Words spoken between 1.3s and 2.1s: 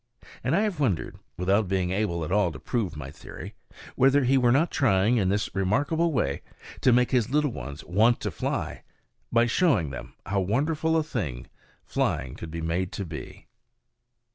without being